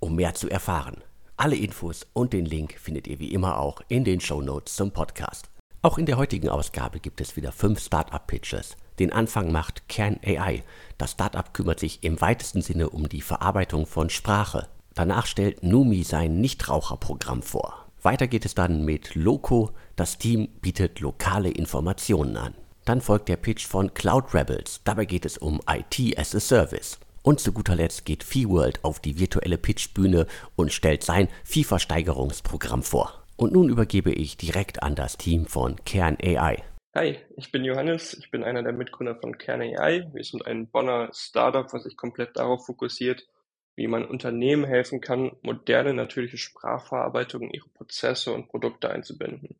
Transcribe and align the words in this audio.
um 0.00 0.16
mehr 0.16 0.34
zu 0.34 0.48
erfahren. 0.48 1.02
Alle 1.36 1.56
Infos 1.56 2.06
und 2.14 2.32
den 2.32 2.44
Link 2.44 2.78
findet 2.78 3.06
ihr 3.06 3.18
wie 3.18 3.32
immer 3.32 3.58
auch 3.58 3.80
in 3.88 4.04
den 4.04 4.20
Show 4.20 4.42
Notes 4.42 4.74
zum 4.74 4.90
Podcast. 4.90 5.48
Auch 5.82 5.96
in 5.96 6.06
der 6.06 6.16
heutigen 6.16 6.48
Ausgabe 6.48 6.98
gibt 6.98 7.20
es 7.20 7.36
wieder 7.36 7.52
fünf 7.52 7.80
Startup-Pitches. 7.80 8.76
Den 8.98 9.12
Anfang 9.12 9.52
macht 9.52 9.88
Kern 9.88 10.18
AI. 10.24 10.64
Das 10.98 11.12
Startup 11.12 11.54
kümmert 11.54 11.78
sich 11.78 12.02
im 12.02 12.20
weitesten 12.20 12.62
Sinne 12.62 12.90
um 12.90 13.08
die 13.08 13.20
Verarbeitung 13.20 13.86
von 13.86 14.10
Sprache. 14.10 14.66
Danach 14.94 15.26
stellt 15.26 15.62
Numi 15.62 16.02
sein 16.02 16.40
Nichtraucherprogramm 16.40 17.42
vor. 17.42 17.86
Weiter 18.02 18.26
geht 18.26 18.44
es 18.44 18.54
dann 18.56 18.84
mit 18.84 19.14
Loco. 19.14 19.70
Das 19.94 20.18
Team 20.18 20.48
bietet 20.60 20.98
lokale 20.98 21.50
Informationen 21.50 22.36
an. 22.36 22.54
Dann 22.84 23.00
folgt 23.00 23.28
der 23.28 23.36
Pitch 23.36 23.66
von 23.66 23.94
Cloud 23.94 24.34
Rebels. 24.34 24.80
Dabei 24.82 25.04
geht 25.04 25.24
es 25.24 25.38
um 25.38 25.60
IT 25.68 26.18
as 26.18 26.34
a 26.34 26.40
Service. 26.40 26.98
Und 27.28 27.40
zu 27.40 27.52
guter 27.52 27.76
Letzt 27.76 28.06
geht 28.06 28.24
ViewWorld 28.24 28.82
auf 28.84 29.00
die 29.00 29.20
virtuelle 29.20 29.58
Pitchbühne 29.58 30.26
und 30.56 30.72
stellt 30.72 31.04
sein 31.04 31.28
FIFA-Steigerungsprogramm 31.44 32.82
vor. 32.82 33.22
Und 33.36 33.52
nun 33.52 33.68
übergebe 33.68 34.10
ich 34.10 34.38
direkt 34.38 34.82
an 34.82 34.94
das 34.94 35.18
Team 35.18 35.44
von 35.44 35.76
Kern 35.84 36.16
AI. 36.22 36.64
Hi, 36.96 37.18
ich 37.36 37.52
bin 37.52 37.66
Johannes, 37.66 38.14
ich 38.14 38.30
bin 38.30 38.42
einer 38.42 38.62
der 38.62 38.72
Mitgründer 38.72 39.14
von 39.14 39.36
Kern 39.36 39.60
AI. 39.60 40.08
Wir 40.10 40.24
sind 40.24 40.46
ein 40.46 40.68
Bonner 40.68 41.10
Startup, 41.12 41.70
was 41.70 41.82
sich 41.82 41.98
komplett 41.98 42.34
darauf 42.38 42.64
fokussiert, 42.64 43.28
wie 43.76 43.88
man 43.88 44.06
Unternehmen 44.06 44.64
helfen 44.64 45.02
kann, 45.02 45.32
moderne 45.42 45.92
natürliche 45.92 46.38
Sprachverarbeitung 46.38 47.42
in 47.42 47.50
ihre 47.50 47.68
Prozesse 47.68 48.32
und 48.32 48.48
Produkte 48.48 48.88
einzubinden. 48.88 49.54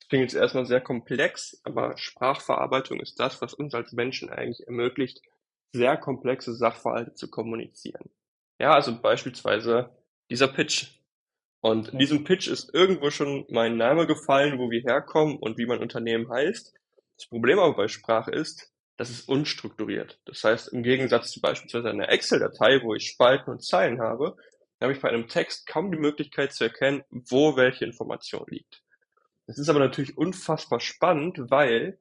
Das 0.00 0.08
klingt 0.10 0.24
jetzt 0.24 0.34
erstmal 0.34 0.66
sehr 0.66 0.82
komplex, 0.82 1.62
aber 1.64 1.96
Sprachverarbeitung 1.96 3.00
ist 3.00 3.18
das, 3.18 3.40
was 3.40 3.54
uns 3.54 3.72
als 3.72 3.94
Menschen 3.94 4.28
eigentlich 4.28 4.66
ermöglicht, 4.66 5.22
sehr 5.72 5.96
komplexe 5.96 6.54
Sachverhalte 6.54 7.14
zu 7.14 7.30
kommunizieren. 7.30 8.10
Ja, 8.58 8.74
also 8.74 9.00
beispielsweise 9.00 9.90
dieser 10.30 10.48
Pitch. 10.48 11.00
Und 11.60 11.88
in 11.88 11.98
diesem 11.98 12.24
Pitch 12.24 12.48
ist 12.48 12.72
irgendwo 12.74 13.10
schon 13.10 13.44
mein 13.50 13.76
Name 13.76 14.06
gefallen, 14.06 14.58
wo 14.58 14.70
wir 14.70 14.82
herkommen 14.82 15.36
und 15.36 15.58
wie 15.58 15.66
mein 15.66 15.80
Unternehmen 15.80 16.30
heißt. 16.30 16.74
Das 17.16 17.26
Problem 17.28 17.58
aber 17.58 17.74
bei 17.74 17.88
Sprache 17.88 18.30
ist, 18.30 18.72
das 18.96 19.10
ist 19.10 19.28
unstrukturiert. 19.28 20.20
Das 20.24 20.42
heißt, 20.44 20.72
im 20.72 20.82
Gegensatz 20.82 21.30
zu 21.32 21.40
beispielsweise 21.40 21.90
einer 21.90 22.08
Excel-Datei, 22.08 22.82
wo 22.82 22.94
ich 22.94 23.08
Spalten 23.08 23.50
und 23.50 23.64
Zeilen 23.64 24.00
habe, 24.00 24.36
habe 24.80 24.92
ich 24.92 25.00
bei 25.00 25.08
einem 25.08 25.28
Text 25.28 25.66
kaum 25.66 25.90
die 25.90 25.98
Möglichkeit 25.98 26.52
zu 26.52 26.64
erkennen, 26.64 27.02
wo 27.10 27.56
welche 27.56 27.84
Information 27.84 28.44
liegt. 28.48 28.82
Das 29.46 29.58
ist 29.58 29.68
aber 29.68 29.78
natürlich 29.78 30.16
unfassbar 30.16 30.80
spannend, 30.80 31.38
weil 31.50 31.98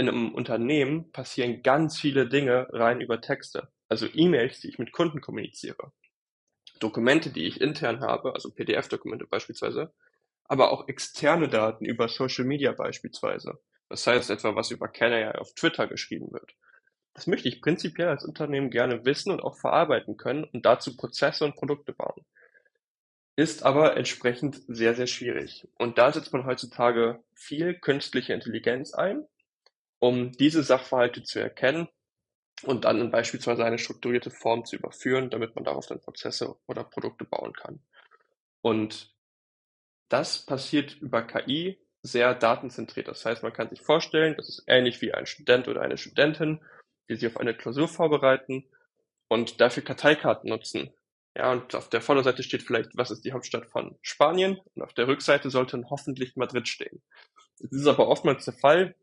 in 0.00 0.08
einem 0.08 0.34
Unternehmen 0.34 1.12
passieren 1.12 1.62
ganz 1.62 2.00
viele 2.00 2.26
Dinge 2.26 2.68
rein 2.72 3.02
über 3.02 3.20
Texte. 3.20 3.68
Also 3.88 4.06
E-Mails, 4.10 4.60
die 4.60 4.68
ich 4.68 4.78
mit 4.78 4.92
Kunden 4.92 5.20
kommuniziere. 5.20 5.92
Dokumente, 6.78 7.28
die 7.28 7.44
ich 7.44 7.60
intern 7.60 8.00
habe, 8.00 8.32
also 8.32 8.50
PDF-Dokumente 8.50 9.26
beispielsweise, 9.26 9.92
aber 10.44 10.72
auch 10.72 10.88
externe 10.88 11.48
Daten 11.48 11.84
über 11.84 12.08
Social 12.08 12.46
Media 12.46 12.72
beispielsweise. 12.72 13.60
Das 13.90 14.06
heißt 14.06 14.30
etwa, 14.30 14.54
was 14.54 14.70
über 14.70 14.88
Canary 14.88 15.36
auf 15.36 15.52
Twitter 15.52 15.86
geschrieben 15.86 16.32
wird. 16.32 16.54
Das 17.12 17.26
möchte 17.26 17.48
ich 17.48 17.60
prinzipiell 17.60 18.08
als 18.08 18.24
Unternehmen 18.24 18.70
gerne 18.70 19.04
wissen 19.04 19.30
und 19.30 19.42
auch 19.42 19.58
verarbeiten 19.58 20.16
können 20.16 20.44
und 20.44 20.64
dazu 20.64 20.96
Prozesse 20.96 21.44
und 21.44 21.56
Produkte 21.56 21.92
bauen. 21.92 22.24
Ist 23.36 23.64
aber 23.64 23.98
entsprechend 23.98 24.62
sehr, 24.66 24.94
sehr 24.94 25.06
schwierig. 25.06 25.68
Und 25.76 25.98
da 25.98 26.10
setzt 26.10 26.32
man 26.32 26.46
heutzutage 26.46 27.22
viel 27.34 27.74
künstliche 27.74 28.32
Intelligenz 28.32 28.94
ein, 28.94 29.26
um 30.00 30.32
diese 30.32 30.62
Sachverhalte 30.62 31.22
zu 31.22 31.38
erkennen 31.38 31.88
und 32.64 32.84
dann 32.84 33.00
in 33.00 33.10
beispielsweise 33.10 33.64
eine 33.64 33.78
strukturierte 33.78 34.30
Form 34.30 34.64
zu 34.64 34.76
überführen, 34.76 35.30
damit 35.30 35.54
man 35.54 35.64
darauf 35.64 35.86
dann 35.86 36.00
Prozesse 36.00 36.56
oder 36.66 36.84
Produkte 36.84 37.24
bauen 37.24 37.52
kann. 37.52 37.80
Und 38.62 39.14
das 40.08 40.44
passiert 40.44 40.96
über 41.00 41.22
KI 41.22 41.78
sehr 42.02 42.34
datenzentriert. 42.34 43.08
Das 43.08 43.24
heißt, 43.24 43.42
man 43.42 43.52
kann 43.52 43.68
sich 43.70 43.80
vorstellen, 43.82 44.34
das 44.36 44.48
ist 44.48 44.64
ähnlich 44.66 45.00
wie 45.00 45.12
ein 45.12 45.26
Student 45.26 45.68
oder 45.68 45.82
eine 45.82 45.98
Studentin, 45.98 46.60
die 47.08 47.16
sich 47.16 47.26
auf 47.26 47.36
eine 47.36 47.54
Klausur 47.54 47.88
vorbereiten 47.88 48.64
und 49.28 49.60
dafür 49.60 49.84
Karteikarten 49.84 50.50
nutzen. 50.50 50.90
Ja, 51.36 51.52
und 51.52 51.74
auf 51.74 51.88
der 51.88 52.00
Vorderseite 52.00 52.42
steht 52.42 52.62
vielleicht, 52.62 52.96
was 52.96 53.10
ist 53.10 53.24
die 53.24 53.32
Hauptstadt 53.32 53.66
von 53.66 53.96
Spanien? 54.02 54.58
Und 54.74 54.82
auf 54.82 54.92
der 54.94 55.06
Rückseite 55.06 55.50
sollte 55.50 55.82
hoffentlich 55.88 56.36
Madrid 56.36 56.66
stehen. 56.66 57.02
Es 57.60 57.70
ist 57.72 57.86
aber 57.86 58.08
oftmals 58.08 58.44
der 58.46 58.54
Fall, 58.54 58.96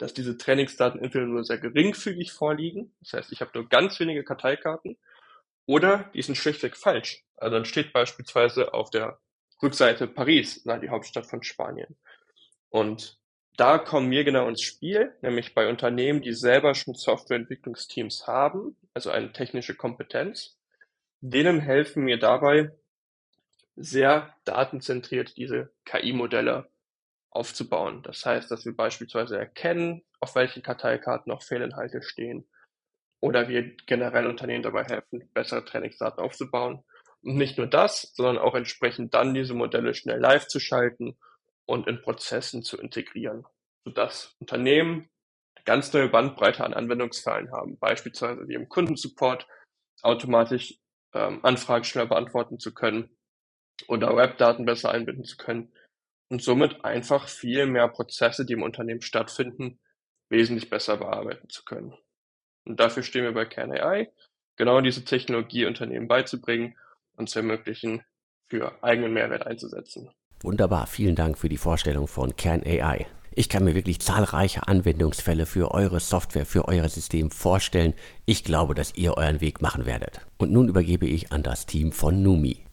dass 0.00 0.14
diese 0.14 0.38
Trainingsdaten 0.38 0.98
entweder 0.98 1.26
nur 1.26 1.44
sehr 1.44 1.58
geringfügig 1.58 2.32
vorliegen, 2.32 2.94
das 3.00 3.12
heißt, 3.12 3.32
ich 3.32 3.42
habe 3.42 3.50
nur 3.54 3.68
ganz 3.68 4.00
wenige 4.00 4.24
Karteikarten, 4.24 4.96
oder 5.66 6.10
die 6.14 6.22
sind 6.22 6.36
schlichtweg 6.36 6.74
falsch. 6.74 7.22
Also 7.36 7.54
dann 7.54 7.66
steht 7.66 7.92
beispielsweise 7.92 8.72
auf 8.72 8.90
der 8.90 9.20
Rückseite 9.62 10.06
Paris, 10.06 10.62
na, 10.64 10.78
die 10.78 10.88
Hauptstadt 10.88 11.26
von 11.26 11.42
Spanien. 11.42 11.96
Und 12.70 13.18
da 13.56 13.76
kommen 13.76 14.10
wir 14.10 14.24
genau 14.24 14.48
ins 14.48 14.62
Spiel, 14.62 15.14
nämlich 15.20 15.54
bei 15.54 15.68
Unternehmen, 15.68 16.22
die 16.22 16.32
selber 16.32 16.74
schon 16.74 16.94
Softwareentwicklungsteams 16.94 18.26
haben, 18.26 18.76
also 18.94 19.10
eine 19.10 19.32
technische 19.32 19.74
Kompetenz. 19.74 20.56
Denen 21.20 21.60
helfen 21.60 22.06
wir 22.06 22.18
dabei, 22.18 22.72
sehr 23.76 24.34
datenzentriert 24.44 25.36
diese 25.36 25.70
KI-Modelle 25.84 26.70
aufzubauen. 27.30 28.02
Das 28.02 28.24
heißt, 28.26 28.50
dass 28.50 28.64
wir 28.64 28.74
beispielsweise 28.74 29.38
erkennen, 29.38 30.02
auf 30.20 30.34
welchen 30.34 30.62
Karteikarten 30.62 31.30
noch 31.30 31.42
Fehlinhalte 31.42 32.02
stehen 32.02 32.48
oder 33.20 33.48
wir 33.48 33.76
generell 33.86 34.26
Unternehmen 34.26 34.62
dabei 34.62 34.84
helfen, 34.84 35.28
bessere 35.32 35.64
Trainingsdaten 35.64 36.22
aufzubauen. 36.22 36.82
Und 37.22 37.36
nicht 37.36 37.58
nur 37.58 37.66
das, 37.66 38.12
sondern 38.14 38.38
auch 38.38 38.54
entsprechend 38.54 39.14
dann 39.14 39.34
diese 39.34 39.54
Modelle 39.54 39.94
schnell 39.94 40.18
live 40.18 40.48
zu 40.48 40.58
schalten 40.58 41.18
und 41.66 41.86
in 41.86 42.02
Prozessen 42.02 42.62
zu 42.62 42.78
integrieren, 42.78 43.46
sodass 43.84 44.34
Unternehmen 44.40 45.08
eine 45.54 45.64
ganz 45.64 45.92
neue 45.92 46.08
Bandbreite 46.08 46.64
an 46.64 46.74
Anwendungsfällen 46.74 47.52
haben, 47.52 47.78
beispielsweise 47.78 48.48
wie 48.48 48.54
im 48.54 48.68
Kundensupport 48.68 49.46
automatisch 50.02 50.78
ähm, 51.12 51.44
Anfragen 51.44 51.84
schneller 51.84 52.08
beantworten 52.08 52.58
zu 52.58 52.72
können 52.72 53.16
oder 53.86 54.16
Webdaten 54.16 54.64
besser 54.64 54.90
einbinden 54.90 55.24
zu 55.24 55.36
können 55.36 55.72
und 56.30 56.42
somit 56.42 56.84
einfach 56.84 57.28
viel 57.28 57.66
mehr 57.66 57.88
Prozesse, 57.88 58.46
die 58.46 58.54
im 58.54 58.62
Unternehmen 58.62 59.02
stattfinden, 59.02 59.78
wesentlich 60.30 60.70
besser 60.70 60.96
bearbeiten 60.96 61.48
zu 61.50 61.64
können. 61.64 61.92
Und 62.64 62.78
dafür 62.78 63.02
stehen 63.02 63.24
wir 63.24 63.34
bei 63.34 63.44
Kern 63.44 63.72
AI, 63.72 64.12
genau 64.56 64.80
diese 64.80 65.04
Technologie 65.04 65.66
Unternehmen 65.66 66.08
beizubringen 66.08 66.76
und 67.16 67.28
zu 67.28 67.40
ermöglichen, 67.40 68.02
für 68.46 68.82
eigenen 68.82 69.12
Mehrwert 69.12 69.46
einzusetzen. 69.46 70.10
Wunderbar, 70.40 70.86
vielen 70.86 71.14
Dank 71.14 71.36
für 71.36 71.48
die 71.48 71.56
Vorstellung 71.56 72.08
von 72.08 72.34
Kern 72.36 72.62
AI. 72.64 73.06
Ich 73.32 73.48
kann 73.48 73.64
mir 73.64 73.74
wirklich 73.74 74.00
zahlreiche 74.00 74.66
Anwendungsfälle 74.66 75.46
für 75.46 75.72
eure 75.72 76.00
Software, 76.00 76.46
für 76.46 76.66
euer 76.66 76.88
System 76.88 77.30
vorstellen. 77.30 77.94
Ich 78.26 78.42
glaube, 78.42 78.74
dass 78.74 78.94
ihr 78.96 79.16
euren 79.16 79.40
Weg 79.40 79.62
machen 79.62 79.86
werdet. 79.86 80.20
Und 80.36 80.50
nun 80.50 80.68
übergebe 80.68 81.06
ich 81.06 81.30
an 81.30 81.42
das 81.42 81.66
Team 81.66 81.92
von 81.92 82.22
Numi. 82.22 82.64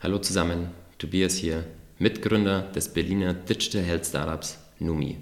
Hallo 0.00 0.18
zusammen, 0.18 0.70
Tobias 0.98 1.34
hier, 1.34 1.64
Mitgründer 1.98 2.62
des 2.62 2.88
Berliner 2.88 3.34
Digital 3.34 3.82
Health 3.82 4.06
Startups 4.06 4.58
Numi. 4.78 5.18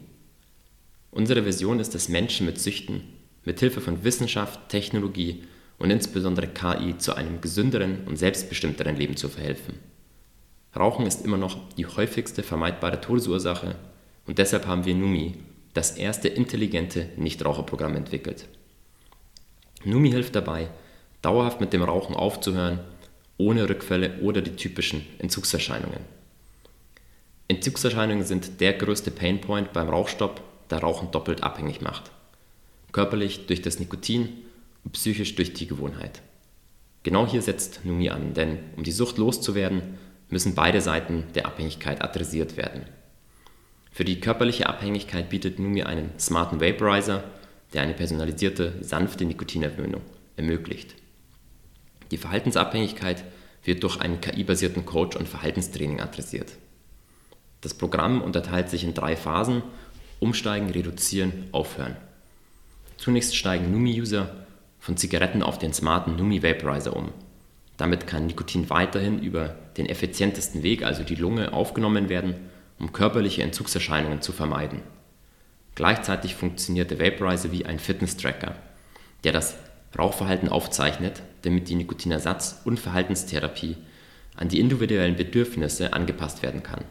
Unsere 1.10 1.44
Vision 1.44 1.80
ist 1.80 1.94
es, 1.94 2.08
Menschen 2.08 2.46
mit 2.46 2.58
Süchten 2.58 3.02
mit 3.46 3.60
Hilfe 3.60 3.80
von 3.80 4.04
Wissenschaft, 4.04 4.68
Technologie 4.68 5.44
und 5.78 5.90
insbesondere 5.90 6.48
KI 6.48 6.98
zu 6.98 7.14
einem 7.14 7.40
gesünderen 7.40 8.04
und 8.06 8.16
selbstbestimmteren 8.16 8.96
Leben 8.96 9.16
zu 9.16 9.28
verhelfen. 9.28 9.78
Rauchen 10.74 11.06
ist 11.06 11.24
immer 11.24 11.38
noch 11.38 11.56
die 11.76 11.86
häufigste 11.86 12.42
vermeidbare 12.42 13.00
Todesursache 13.00 13.76
und 14.26 14.38
deshalb 14.38 14.66
haben 14.66 14.84
wir 14.84 14.94
Numi, 14.94 15.34
das 15.72 15.92
erste 15.92 16.28
intelligente 16.28 17.08
Nichtraucherprogramm 17.16 17.96
entwickelt. 17.96 18.46
Numi 19.84 20.10
hilft 20.10 20.34
dabei, 20.34 20.68
dauerhaft 21.22 21.60
mit 21.60 21.72
dem 21.72 21.82
Rauchen 21.82 22.16
aufzuhören, 22.16 22.80
ohne 23.38 23.68
Rückfälle 23.68 24.18
oder 24.20 24.42
die 24.42 24.56
typischen 24.56 25.06
Entzugserscheinungen. 25.18 26.15
Entzugserscheinungen 27.48 28.24
sind 28.24 28.60
der 28.60 28.72
größte 28.72 29.10
Painpoint 29.10 29.72
beim 29.72 29.88
Rauchstopp, 29.88 30.42
der 30.70 30.78
Rauchen 30.78 31.12
doppelt 31.12 31.44
abhängig 31.44 31.80
macht. 31.80 32.10
Körperlich 32.90 33.46
durch 33.46 33.62
das 33.62 33.78
Nikotin 33.78 34.28
und 34.84 34.92
psychisch 34.92 35.34
durch 35.36 35.52
die 35.52 35.68
Gewohnheit. 35.68 36.22
Genau 37.04 37.24
hier 37.24 37.42
setzt 37.42 37.84
Numi 37.84 38.10
an, 38.10 38.34
denn 38.34 38.58
um 38.76 38.82
die 38.82 38.90
Sucht 38.90 39.16
loszuwerden, 39.16 39.96
müssen 40.28 40.56
beide 40.56 40.80
Seiten 40.80 41.24
der 41.36 41.46
Abhängigkeit 41.46 42.02
adressiert 42.02 42.56
werden. 42.56 42.82
Für 43.92 44.04
die 44.04 44.18
körperliche 44.18 44.68
Abhängigkeit 44.68 45.30
bietet 45.30 45.60
Numi 45.60 45.84
einen 45.84 46.18
smarten 46.18 46.60
Vaporizer, 46.60 47.22
der 47.72 47.82
eine 47.82 47.94
personalisierte, 47.94 48.74
sanfte 48.80 49.24
Nikotinerwöhnung 49.24 50.02
ermöglicht. 50.36 50.96
Die 52.10 52.18
Verhaltensabhängigkeit 52.18 53.24
wird 53.62 53.84
durch 53.84 54.00
einen 54.00 54.20
KI-basierten 54.20 54.84
Coach 54.84 55.16
und 55.16 55.28
Verhaltenstraining 55.28 56.00
adressiert. 56.00 56.52
Das 57.66 57.74
Programm 57.74 58.22
unterteilt 58.22 58.70
sich 58.70 58.84
in 58.84 58.94
drei 58.94 59.16
Phasen: 59.16 59.60
Umsteigen, 60.20 60.70
Reduzieren, 60.70 61.48
Aufhören. 61.50 61.96
Zunächst 62.96 63.34
steigen 63.34 63.72
Numi-User 63.72 64.30
von 64.78 64.96
Zigaretten 64.96 65.42
auf 65.42 65.58
den 65.58 65.72
smarten 65.72 66.14
Numi 66.14 66.44
Vaporizer 66.44 66.94
um. 66.94 67.10
Damit 67.76 68.06
kann 68.06 68.28
Nikotin 68.28 68.70
weiterhin 68.70 69.18
über 69.18 69.56
den 69.78 69.86
effizientesten 69.86 70.62
Weg, 70.62 70.84
also 70.84 71.02
die 71.02 71.16
Lunge, 71.16 71.52
aufgenommen 71.54 72.08
werden, 72.08 72.36
um 72.78 72.92
körperliche 72.92 73.42
Entzugserscheinungen 73.42 74.22
zu 74.22 74.30
vermeiden. 74.30 74.82
Gleichzeitig 75.74 76.36
funktioniert 76.36 76.92
der 76.92 77.00
Vaporizer 77.00 77.50
wie 77.50 77.66
ein 77.66 77.80
Fitness-Tracker, 77.80 78.54
der 79.24 79.32
das 79.32 79.56
Rauchverhalten 79.98 80.50
aufzeichnet, 80.50 81.20
damit 81.42 81.68
die 81.68 81.74
Nikotinersatz- 81.74 82.60
und 82.64 82.78
Verhaltenstherapie 82.78 83.76
an 84.36 84.48
die 84.50 84.60
individuellen 84.60 85.16
Bedürfnisse 85.16 85.94
angepasst 85.94 86.44
werden 86.44 86.62
kann. 86.62 86.84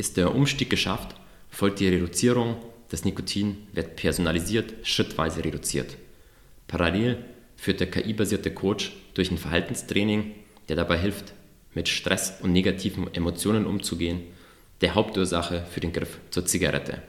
Ist 0.00 0.16
der 0.16 0.34
Umstieg 0.34 0.70
geschafft, 0.70 1.14
folgt 1.50 1.78
die 1.78 1.88
Reduzierung, 1.88 2.56
das 2.88 3.04
Nikotin 3.04 3.66
wird 3.74 3.96
personalisiert 3.96 4.72
schrittweise 4.82 5.44
reduziert. 5.44 5.98
Parallel 6.68 7.22
führt 7.54 7.80
der 7.80 7.90
KI-basierte 7.90 8.50
Coach 8.50 8.92
durch 9.12 9.30
ein 9.30 9.36
Verhaltenstraining, 9.36 10.32
der 10.70 10.76
dabei 10.76 10.96
hilft, 10.96 11.34
mit 11.74 11.86
Stress 11.90 12.32
und 12.40 12.52
negativen 12.52 13.12
Emotionen 13.12 13.66
umzugehen, 13.66 14.22
der 14.80 14.94
Hauptursache 14.94 15.66
für 15.70 15.80
den 15.80 15.92
Griff 15.92 16.16
zur 16.30 16.46
Zigarette. 16.46 17.02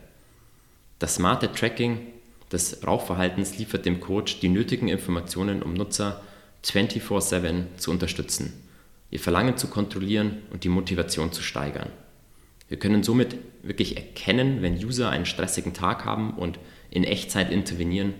Das 0.99 1.15
smarte 1.15 1.49
Tracking 1.49 2.07
des 2.51 2.85
Rauchverhaltens 2.85 3.57
liefert 3.57 3.85
dem 3.85 4.01
Coach 4.01 4.41
die 4.41 4.49
nötigen 4.49 4.89
Informationen, 4.89 5.63
um 5.63 5.75
Nutzer 5.75 6.21
24/7 6.65 7.67
zu 7.77 7.89
unterstützen, 7.89 8.51
ihr 9.11 9.21
Verlangen 9.21 9.55
zu 9.55 9.67
kontrollieren 9.67 10.39
und 10.51 10.65
die 10.65 10.69
Motivation 10.69 11.31
zu 11.31 11.41
steigern. 11.41 11.89
Wir 12.71 12.79
können 12.79 13.03
somit 13.03 13.35
wirklich 13.63 13.97
erkennen, 13.97 14.62
wenn 14.62 14.77
User 14.77 15.09
einen 15.09 15.25
stressigen 15.25 15.73
Tag 15.73 16.06
haben 16.06 16.35
und 16.35 16.57
in 16.89 17.03
Echtzeit 17.03 17.51
intervenieren, 17.51 18.13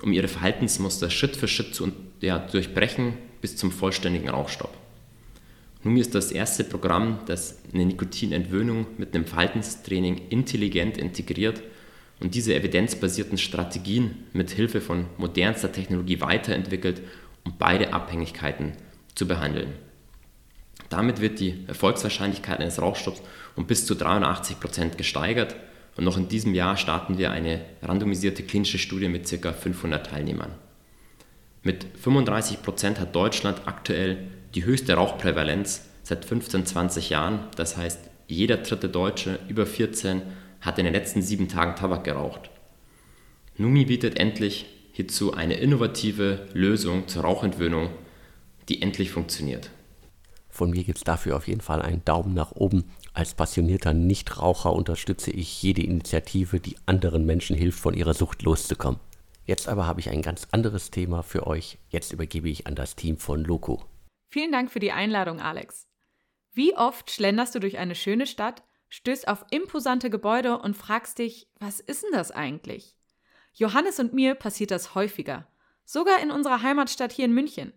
um 0.00 0.14
ihre 0.14 0.28
Verhaltensmuster 0.28 1.10
Schritt 1.10 1.36
für 1.36 1.46
Schritt 1.46 1.74
zu 1.74 1.92
ja, 2.22 2.38
durchbrechen 2.38 3.12
bis 3.42 3.58
zum 3.58 3.70
vollständigen 3.70 4.30
Rauchstopp. 4.30 4.72
Numi 5.84 6.00
ist 6.00 6.14
das 6.14 6.32
erste 6.32 6.64
Programm, 6.64 7.18
das 7.26 7.58
eine 7.74 7.84
Nikotinentwöhnung 7.84 8.86
mit 8.96 9.14
einem 9.14 9.26
Verhaltenstraining 9.26 10.22
intelligent 10.30 10.96
integriert 10.96 11.62
und 12.18 12.34
diese 12.34 12.54
evidenzbasierten 12.54 13.36
Strategien 13.36 14.24
mit 14.32 14.52
Hilfe 14.52 14.80
von 14.80 15.04
modernster 15.18 15.70
Technologie 15.70 16.22
weiterentwickelt, 16.22 17.02
um 17.44 17.58
beide 17.58 17.92
Abhängigkeiten 17.92 18.72
zu 19.14 19.28
behandeln. 19.28 19.74
Damit 20.88 21.20
wird 21.20 21.40
die 21.40 21.64
Erfolgswahrscheinlichkeit 21.66 22.60
eines 22.60 22.80
Rauchstopps 22.80 23.22
um 23.56 23.66
bis 23.66 23.86
zu 23.86 23.94
83 23.94 24.60
Prozent 24.60 24.98
gesteigert 24.98 25.56
und 25.96 26.04
noch 26.04 26.16
in 26.16 26.28
diesem 26.28 26.54
Jahr 26.54 26.76
starten 26.76 27.18
wir 27.18 27.30
eine 27.30 27.64
randomisierte 27.82 28.42
klinische 28.42 28.78
Studie 28.78 29.08
mit 29.08 29.28
ca. 29.28 29.52
500 29.52 30.06
Teilnehmern. 30.06 30.52
Mit 31.62 31.86
35 32.00 32.62
Prozent 32.62 32.98
hat 32.98 33.14
Deutschland 33.14 33.62
aktuell 33.66 34.28
die 34.54 34.64
höchste 34.64 34.94
Rauchprävalenz 34.94 35.86
seit 36.02 36.24
15, 36.24 36.66
20 36.66 37.10
Jahren. 37.10 37.40
Das 37.56 37.76
heißt, 37.76 38.00
jeder 38.26 38.56
dritte 38.58 38.88
Deutsche 38.88 39.38
über 39.48 39.66
14 39.66 40.22
hat 40.60 40.78
in 40.78 40.84
den 40.84 40.94
letzten 40.94 41.22
sieben 41.22 41.48
Tagen 41.48 41.76
Tabak 41.76 42.04
geraucht. 42.04 42.50
Numi 43.56 43.84
bietet 43.84 44.18
endlich 44.18 44.66
hierzu 44.92 45.34
eine 45.34 45.54
innovative 45.54 46.48
Lösung 46.52 47.08
zur 47.08 47.22
Rauchentwöhnung, 47.22 47.90
die 48.68 48.82
endlich 48.82 49.10
funktioniert. 49.10 49.70
Von 50.52 50.70
mir 50.70 50.84
gibt 50.84 50.98
es 50.98 51.04
dafür 51.04 51.34
auf 51.36 51.48
jeden 51.48 51.62
Fall 51.62 51.80
einen 51.80 52.04
Daumen 52.04 52.34
nach 52.34 52.52
oben. 52.52 52.84
Als 53.14 53.32
passionierter 53.32 53.94
Nichtraucher 53.94 54.72
unterstütze 54.72 55.30
ich 55.30 55.62
jede 55.62 55.82
Initiative, 55.82 56.60
die 56.60 56.76
anderen 56.84 57.24
Menschen 57.24 57.56
hilft, 57.56 57.80
von 57.80 57.94
ihrer 57.94 58.12
Sucht 58.12 58.42
loszukommen. 58.42 59.00
Jetzt 59.46 59.66
aber 59.66 59.86
habe 59.86 60.00
ich 60.00 60.10
ein 60.10 60.20
ganz 60.20 60.46
anderes 60.52 60.90
Thema 60.90 61.22
für 61.22 61.46
euch. 61.46 61.78
Jetzt 61.88 62.12
übergebe 62.12 62.50
ich 62.50 62.66
an 62.66 62.74
das 62.74 62.96
Team 62.96 63.16
von 63.16 63.42
Loco. 63.42 63.82
Vielen 64.28 64.52
Dank 64.52 64.70
für 64.70 64.78
die 64.78 64.92
Einladung, 64.92 65.40
Alex. 65.40 65.88
Wie 66.52 66.76
oft 66.76 67.10
schlenderst 67.10 67.54
du 67.54 67.58
durch 67.58 67.78
eine 67.78 67.94
schöne 67.94 68.26
Stadt 68.26 68.62
stößt 68.90 69.26
auf 69.28 69.46
imposante 69.50 70.10
Gebäude 70.10 70.58
und 70.58 70.76
fragst 70.76 71.18
dich, 71.18 71.48
was 71.58 71.80
ist 71.80 72.02
denn 72.02 72.12
das 72.12 72.30
eigentlich? 72.30 72.94
Johannes 73.54 73.98
und 73.98 74.12
mir 74.12 74.34
passiert 74.34 74.70
das 74.70 74.94
häufiger. 74.94 75.46
Sogar 75.86 76.20
in 76.20 76.30
unserer 76.30 76.60
Heimatstadt 76.60 77.10
hier 77.10 77.24
in 77.24 77.32
München. 77.32 77.72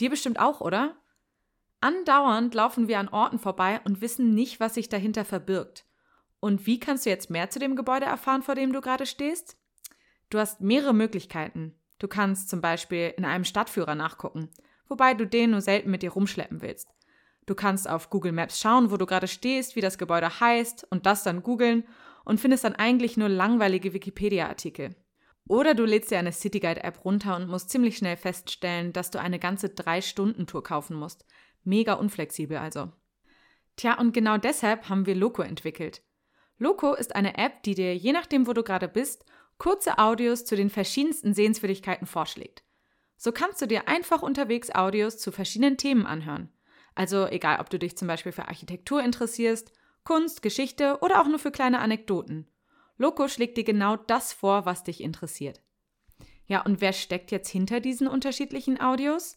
Dir 0.00 0.08
bestimmt 0.08 0.40
auch, 0.40 0.62
oder? 0.62 0.96
Andauernd 1.86 2.52
laufen 2.52 2.88
wir 2.88 2.98
an 2.98 3.06
Orten 3.06 3.38
vorbei 3.38 3.80
und 3.84 4.00
wissen 4.00 4.34
nicht, 4.34 4.58
was 4.58 4.74
sich 4.74 4.88
dahinter 4.88 5.24
verbirgt. 5.24 5.84
Und 6.40 6.66
wie 6.66 6.80
kannst 6.80 7.06
du 7.06 7.10
jetzt 7.10 7.30
mehr 7.30 7.48
zu 7.48 7.60
dem 7.60 7.76
Gebäude 7.76 8.06
erfahren, 8.06 8.42
vor 8.42 8.56
dem 8.56 8.72
du 8.72 8.80
gerade 8.80 9.06
stehst? 9.06 9.56
Du 10.28 10.40
hast 10.40 10.60
mehrere 10.60 10.92
Möglichkeiten. 10.92 11.78
Du 12.00 12.08
kannst 12.08 12.50
zum 12.50 12.60
Beispiel 12.60 13.14
in 13.16 13.24
einem 13.24 13.44
Stadtführer 13.44 13.94
nachgucken, 13.94 14.50
wobei 14.88 15.14
du 15.14 15.28
den 15.28 15.52
nur 15.52 15.60
selten 15.60 15.92
mit 15.92 16.02
dir 16.02 16.10
rumschleppen 16.10 16.60
willst. 16.60 16.88
Du 17.46 17.54
kannst 17.54 17.88
auf 17.88 18.10
Google 18.10 18.32
Maps 18.32 18.60
schauen, 18.60 18.90
wo 18.90 18.96
du 18.96 19.06
gerade 19.06 19.28
stehst, 19.28 19.76
wie 19.76 19.80
das 19.80 19.96
Gebäude 19.96 20.40
heißt 20.40 20.88
und 20.90 21.06
das 21.06 21.22
dann 21.22 21.44
googeln 21.44 21.84
und 22.24 22.40
findest 22.40 22.64
dann 22.64 22.74
eigentlich 22.74 23.16
nur 23.16 23.28
langweilige 23.28 23.92
Wikipedia-Artikel. 23.92 24.96
Oder 25.48 25.76
du 25.76 25.84
lädst 25.84 26.10
dir 26.10 26.18
eine 26.18 26.32
Cityguide-App 26.32 27.04
runter 27.04 27.36
und 27.36 27.48
musst 27.48 27.70
ziemlich 27.70 27.96
schnell 27.96 28.16
feststellen, 28.16 28.92
dass 28.92 29.12
du 29.12 29.20
eine 29.20 29.38
ganze 29.38 29.68
3-Stunden-Tour 29.68 30.64
kaufen 30.64 30.96
musst. 30.96 31.24
Mega 31.66 31.94
unflexibel 31.94 32.56
also. 32.56 32.92
Tja, 33.76 33.98
und 33.98 34.12
genau 34.12 34.38
deshalb 34.38 34.88
haben 34.88 35.04
wir 35.04 35.14
Loco 35.14 35.42
entwickelt. 35.42 36.02
Loco 36.58 36.94
ist 36.94 37.14
eine 37.14 37.36
App, 37.36 37.62
die 37.64 37.74
dir, 37.74 37.94
je 37.94 38.12
nachdem, 38.12 38.46
wo 38.46 38.54
du 38.54 38.62
gerade 38.62 38.88
bist, 38.88 39.26
kurze 39.58 39.98
Audios 39.98 40.44
zu 40.44 40.56
den 40.56 40.70
verschiedensten 40.70 41.34
Sehenswürdigkeiten 41.34 42.06
vorschlägt. 42.06 42.62
So 43.16 43.32
kannst 43.32 43.60
du 43.60 43.66
dir 43.66 43.88
einfach 43.88 44.22
unterwegs 44.22 44.74
Audios 44.74 45.18
zu 45.18 45.32
verschiedenen 45.32 45.76
Themen 45.76 46.06
anhören. 46.06 46.50
Also 46.94 47.26
egal, 47.26 47.60
ob 47.60 47.68
du 47.68 47.78
dich 47.78 47.96
zum 47.96 48.08
Beispiel 48.08 48.32
für 48.32 48.48
Architektur 48.48 49.02
interessierst, 49.02 49.72
Kunst, 50.04 50.40
Geschichte 50.40 50.98
oder 51.00 51.20
auch 51.20 51.26
nur 51.26 51.38
für 51.38 51.50
kleine 51.50 51.80
Anekdoten. 51.80 52.46
Loco 52.96 53.28
schlägt 53.28 53.56
dir 53.58 53.64
genau 53.64 53.96
das 53.96 54.32
vor, 54.32 54.64
was 54.64 54.84
dich 54.84 55.02
interessiert. 55.02 55.60
Ja, 56.46 56.62
und 56.62 56.80
wer 56.80 56.92
steckt 56.92 57.32
jetzt 57.32 57.50
hinter 57.50 57.80
diesen 57.80 58.06
unterschiedlichen 58.06 58.80
Audios? 58.80 59.36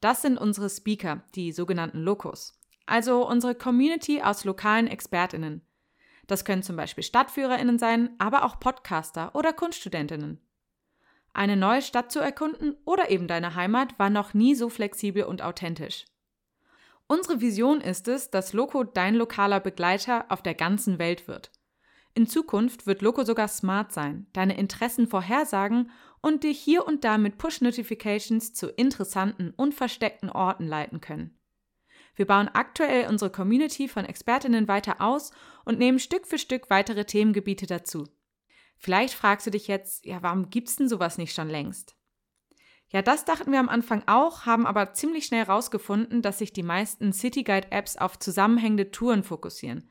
Das 0.00 0.22
sind 0.22 0.38
unsere 0.38 0.70
Speaker, 0.70 1.22
die 1.34 1.52
sogenannten 1.52 1.98
Locos. 1.98 2.60
Also 2.86 3.28
unsere 3.28 3.54
Community 3.54 4.22
aus 4.22 4.44
lokalen 4.44 4.86
ExpertInnen. 4.86 5.62
Das 6.26 6.44
können 6.44 6.62
zum 6.62 6.76
Beispiel 6.76 7.04
StadtführerInnen 7.04 7.78
sein, 7.78 8.10
aber 8.18 8.44
auch 8.44 8.60
Podcaster 8.60 9.34
oder 9.34 9.52
KunststudentInnen. 9.52 10.40
Eine 11.32 11.56
neue 11.56 11.82
Stadt 11.82 12.12
zu 12.12 12.20
erkunden 12.20 12.76
oder 12.84 13.10
eben 13.10 13.28
deine 13.28 13.54
Heimat 13.54 13.98
war 13.98 14.10
noch 14.10 14.34
nie 14.34 14.54
so 14.54 14.68
flexibel 14.68 15.24
und 15.24 15.42
authentisch. 15.42 16.04
Unsere 17.06 17.40
Vision 17.40 17.80
ist 17.80 18.06
es, 18.08 18.30
dass 18.30 18.52
Loco 18.52 18.84
dein 18.84 19.14
lokaler 19.14 19.60
Begleiter 19.60 20.26
auf 20.28 20.42
der 20.42 20.54
ganzen 20.54 20.98
Welt 20.98 21.26
wird. 21.26 21.50
In 22.14 22.26
Zukunft 22.26 22.86
wird 22.86 23.02
Loco 23.02 23.24
sogar 23.24 23.48
smart 23.48 23.92
sein, 23.92 24.26
deine 24.32 24.58
Interessen 24.58 25.06
vorhersagen 25.06 25.90
und 26.20 26.44
dich 26.44 26.58
hier 26.58 26.86
und 26.86 27.04
da 27.04 27.18
mit 27.18 27.38
Push-Notifications 27.38 28.52
zu 28.54 28.68
interessanten 28.68 29.52
und 29.56 29.74
versteckten 29.74 30.30
Orten 30.30 30.66
leiten 30.66 31.00
können. 31.00 31.38
Wir 32.16 32.26
bauen 32.26 32.48
aktuell 32.48 33.08
unsere 33.08 33.30
Community 33.30 33.86
von 33.86 34.04
Expertinnen 34.04 34.66
weiter 34.66 35.00
aus 35.00 35.30
und 35.64 35.78
nehmen 35.78 36.00
Stück 36.00 36.26
für 36.26 36.38
Stück 36.38 36.68
weitere 36.68 37.04
Themengebiete 37.04 37.66
dazu. 37.66 38.08
Vielleicht 38.76 39.14
fragst 39.14 39.46
du 39.46 39.52
dich 39.52 39.68
jetzt, 39.68 40.04
ja, 40.04 40.22
warum 40.22 40.50
gibt's 40.50 40.76
denn 40.76 40.88
sowas 40.88 41.18
nicht 41.18 41.34
schon 41.34 41.48
längst? 41.48 41.96
Ja, 42.90 43.02
das 43.02 43.24
dachten 43.24 43.52
wir 43.52 43.60
am 43.60 43.68
Anfang 43.68 44.02
auch, 44.06 44.46
haben 44.46 44.66
aber 44.66 44.94
ziemlich 44.94 45.26
schnell 45.26 45.44
herausgefunden, 45.44 46.22
dass 46.22 46.38
sich 46.38 46.52
die 46.52 46.62
meisten 46.62 47.12
Cityguide-Apps 47.12 47.98
auf 47.98 48.18
zusammenhängende 48.18 48.90
Touren 48.90 49.22
fokussieren. 49.22 49.88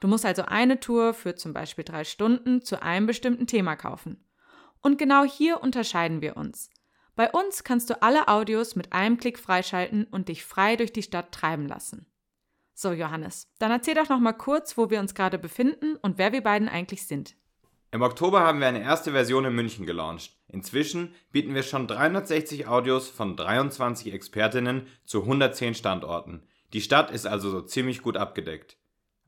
Du 0.00 0.08
musst 0.08 0.24
also 0.26 0.42
eine 0.42 0.80
Tour 0.80 1.14
für 1.14 1.34
zum 1.34 1.52
Beispiel 1.52 1.84
drei 1.84 2.04
Stunden 2.04 2.62
zu 2.62 2.82
einem 2.82 3.06
bestimmten 3.06 3.46
Thema 3.46 3.76
kaufen. 3.76 4.24
Und 4.82 4.98
genau 4.98 5.24
hier 5.24 5.62
unterscheiden 5.62 6.20
wir 6.20 6.36
uns. 6.36 6.70
Bei 7.14 7.30
uns 7.30 7.64
kannst 7.64 7.88
du 7.88 8.02
alle 8.02 8.28
Audios 8.28 8.76
mit 8.76 8.92
einem 8.92 9.16
Klick 9.16 9.38
freischalten 9.38 10.04
und 10.04 10.28
dich 10.28 10.44
frei 10.44 10.76
durch 10.76 10.92
die 10.92 11.02
Stadt 11.02 11.32
treiben 11.32 11.66
lassen. 11.66 12.06
So, 12.74 12.92
Johannes, 12.92 13.50
dann 13.58 13.70
erzähl 13.70 13.94
doch 13.94 14.10
noch 14.10 14.20
mal 14.20 14.34
kurz, 14.34 14.76
wo 14.76 14.90
wir 14.90 15.00
uns 15.00 15.14
gerade 15.14 15.38
befinden 15.38 15.96
und 15.96 16.18
wer 16.18 16.32
wir 16.32 16.42
beiden 16.42 16.68
eigentlich 16.68 17.06
sind. 17.06 17.34
Im 17.90 18.02
Oktober 18.02 18.40
haben 18.40 18.60
wir 18.60 18.66
eine 18.66 18.82
erste 18.82 19.12
Version 19.12 19.46
in 19.46 19.54
München 19.54 19.86
gelauncht. 19.86 20.36
Inzwischen 20.48 21.14
bieten 21.32 21.54
wir 21.54 21.62
schon 21.62 21.86
360 21.86 22.66
Audios 22.66 23.08
von 23.08 23.34
23 23.34 24.12
Expertinnen 24.12 24.86
zu 25.06 25.22
110 25.22 25.74
Standorten. 25.74 26.42
Die 26.74 26.82
Stadt 26.82 27.10
ist 27.10 27.26
also 27.26 27.50
so 27.50 27.62
ziemlich 27.62 28.02
gut 28.02 28.18
abgedeckt. 28.18 28.76